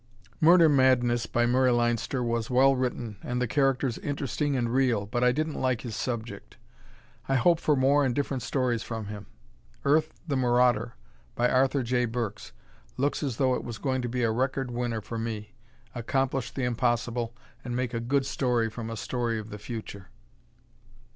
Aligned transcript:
"Murder 0.39 0.67
Madness," 0.67 1.27
by 1.27 1.45
Murray 1.45 1.69
Leinster 1.69 2.23
was 2.23 2.49
well 2.49 2.75
written 2.75 3.17
and 3.21 3.39
the 3.39 3.45
characters 3.45 3.99
interesting 3.99 4.55
and 4.55 4.73
real 4.73 5.05
but 5.05 5.23
I 5.23 5.31
didn't 5.31 5.61
like 5.61 5.81
his 5.81 5.95
subject. 5.95 6.57
I 7.29 7.35
hope 7.35 7.59
for 7.59 7.75
more 7.75 8.03
and 8.03 8.15
different 8.15 8.41
stories 8.41 8.81
from 8.81 9.05
him. 9.09 9.27
"Earth, 9.85 10.11
the 10.27 10.35
Marauder," 10.35 10.95
by 11.35 11.51
Arthur 11.51 11.83
J. 11.83 12.05
Burks 12.05 12.51
looks 12.97 13.21
as 13.21 13.37
though 13.37 13.53
it 13.53 13.63
was 13.63 13.77
going 13.77 14.01
to 14.01 14.09
be 14.09 14.23
a 14.23 14.31
record 14.31 14.71
winner 14.71 15.01
for 15.01 15.19
me 15.19 15.53
accomplish 15.93 16.49
the 16.49 16.63
impossible, 16.63 17.35
and 17.63 17.75
make 17.75 17.93
a 17.93 17.99
good 17.99 18.25
story 18.25 18.71
from 18.71 18.89
a 18.89 18.97
story 18.97 19.37
of 19.37 19.51
the 19.51 19.59
future. 19.59 20.09